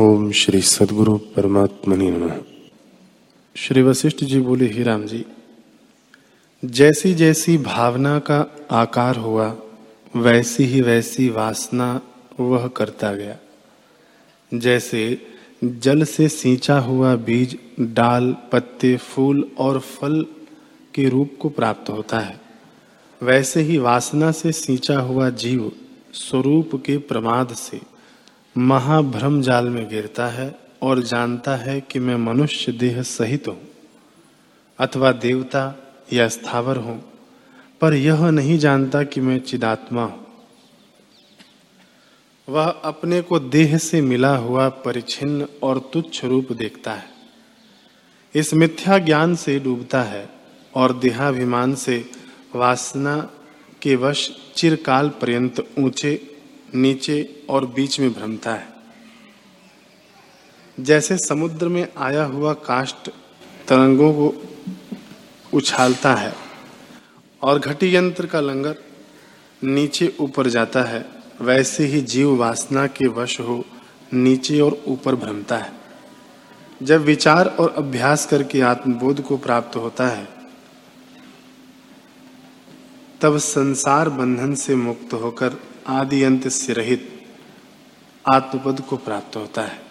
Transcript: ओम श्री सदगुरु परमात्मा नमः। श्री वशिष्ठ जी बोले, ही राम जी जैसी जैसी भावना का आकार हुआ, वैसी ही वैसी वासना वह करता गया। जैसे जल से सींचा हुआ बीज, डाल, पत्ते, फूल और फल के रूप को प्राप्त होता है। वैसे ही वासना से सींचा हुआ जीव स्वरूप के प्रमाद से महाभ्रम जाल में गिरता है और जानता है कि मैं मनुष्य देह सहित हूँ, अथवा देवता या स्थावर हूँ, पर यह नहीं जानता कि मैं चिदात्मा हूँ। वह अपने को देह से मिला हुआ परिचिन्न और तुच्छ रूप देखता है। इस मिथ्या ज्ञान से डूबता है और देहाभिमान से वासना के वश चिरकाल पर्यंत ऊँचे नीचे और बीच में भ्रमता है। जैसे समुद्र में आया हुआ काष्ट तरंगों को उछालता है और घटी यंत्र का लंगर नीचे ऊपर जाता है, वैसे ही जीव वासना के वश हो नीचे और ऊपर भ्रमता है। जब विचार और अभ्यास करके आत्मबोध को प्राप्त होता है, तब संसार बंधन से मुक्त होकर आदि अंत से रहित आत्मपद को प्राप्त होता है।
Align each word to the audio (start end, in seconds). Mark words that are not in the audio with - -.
ओम 0.00 0.32
श्री 0.32 0.60
सदगुरु 0.60 1.18
परमात्मा 1.18 1.96
नमः। 1.96 2.40
श्री 3.56 3.82
वशिष्ठ 3.82 4.24
जी 4.24 4.40
बोले, 4.40 4.66
ही 4.66 4.82
राम 4.82 5.04
जी 5.04 5.24
जैसी 6.64 7.14
जैसी 7.14 7.58
भावना 7.58 8.18
का 8.18 8.56
आकार 8.70 9.16
हुआ, 9.16 9.56
वैसी 10.16 10.64
ही 10.64 10.80
वैसी 10.80 11.28
वासना 11.28 12.00
वह 12.40 12.68
करता 12.68 13.12
गया। 13.14 13.38
जैसे 14.54 15.26
जल 15.64 16.04
से 16.04 16.28
सींचा 16.28 16.78
हुआ 16.78 17.16
बीज, 17.16 17.58
डाल, 17.80 18.36
पत्ते, 18.52 18.96
फूल 18.96 19.50
और 19.58 19.80
फल 19.80 20.26
के 20.94 21.08
रूप 21.08 21.36
को 21.40 21.48
प्राप्त 21.48 21.90
होता 21.90 22.18
है। 22.18 22.40
वैसे 23.22 23.60
ही 23.60 23.78
वासना 23.78 24.32
से 24.32 24.52
सींचा 24.52 25.00
हुआ 25.00 25.30
जीव 25.30 25.72
स्वरूप 26.12 26.82
के 26.86 26.98
प्रमाद 26.98 27.48
से 27.48 27.97
महाभ्रम 28.56 29.40
जाल 29.42 29.68
में 29.68 29.88
गिरता 29.88 30.26
है 30.26 30.54
और 30.82 31.00
जानता 31.02 31.54
है 31.56 31.80
कि 31.80 31.98
मैं 31.98 32.16
मनुष्य 32.16 32.72
देह 32.72 33.02
सहित 33.02 33.48
हूँ, 33.48 33.58
अथवा 34.78 35.12
देवता 35.14 35.62
या 36.12 36.26
स्थावर 36.28 36.76
हूँ, 36.76 37.02
पर 37.80 37.94
यह 37.94 38.24
नहीं 38.30 38.58
जानता 38.58 39.02
कि 39.02 39.20
मैं 39.20 39.38
चिदात्मा 39.40 40.04
हूँ। 40.04 40.26
वह 42.48 42.68
अपने 42.84 43.20
को 43.20 43.38
देह 43.40 43.76
से 43.78 44.00
मिला 44.00 44.34
हुआ 44.36 44.68
परिचिन्न 44.68 45.46
और 45.62 45.78
तुच्छ 45.92 46.24
रूप 46.24 46.52
देखता 46.52 46.92
है। 46.92 47.06
इस 48.34 48.52
मिथ्या 48.54 48.98
ज्ञान 48.98 49.34
से 49.34 49.58
डूबता 49.58 50.02
है 50.02 50.28
और 50.74 50.92
देहाभिमान 50.98 51.74
से 51.74 51.98
वासना 52.54 53.16
के 53.82 53.94
वश 53.96 54.28
चिरकाल 54.56 55.08
पर्यंत 55.20 55.64
ऊँचे 55.78 56.14
नीचे 56.74 57.44
और 57.50 57.66
बीच 57.66 58.00
में 58.00 58.12
भ्रमता 58.12 58.54
है। 58.54 58.66
जैसे 60.78 61.16
समुद्र 61.18 61.68
में 61.68 61.86
आया 61.98 62.24
हुआ 62.24 62.52
काष्ट 62.52 63.10
तरंगों 63.68 64.12
को 64.12 64.34
उछालता 65.54 66.14
है 66.14 66.34
और 67.42 67.58
घटी 67.58 67.94
यंत्र 67.96 68.26
का 68.26 68.40
लंगर 68.40 68.76
नीचे 69.64 70.16
ऊपर 70.20 70.46
जाता 70.46 70.82
है, 70.82 71.04
वैसे 71.40 71.84
ही 71.84 72.00
जीव 72.00 72.36
वासना 72.36 72.86
के 72.86 73.06
वश 73.06 73.40
हो 73.40 73.64
नीचे 74.12 74.60
और 74.60 74.82
ऊपर 74.86 75.14
भ्रमता 75.14 75.58
है। 75.58 75.72
जब 76.82 77.00
विचार 77.00 77.46
और 77.46 77.74
अभ्यास 77.76 78.26
करके 78.26 78.60
आत्मबोध 78.60 79.22
को 79.22 79.36
प्राप्त 79.36 79.76
होता 79.76 80.08
है, 80.08 80.28
तब 83.20 83.38
संसार 83.38 84.08
बंधन 84.08 84.54
से 84.54 84.74
मुक्त 84.74 85.12
होकर 85.12 85.60
आदि 85.88 86.22
अंत 86.22 86.48
से 86.48 86.72
रहित 86.72 87.26
आत्मपद 88.26 88.80
को 88.80 88.96
प्राप्त 88.96 89.36
होता 89.36 89.62
है। 89.62 89.87